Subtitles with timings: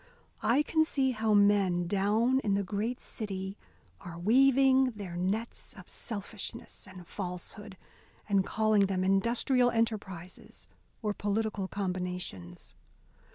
[0.41, 3.55] I can see how men down in the great city
[3.99, 7.77] are weaving their nets of selfishness and falsehood,
[8.27, 10.67] and calling them industrial enterprises
[11.03, 12.73] or political combinations.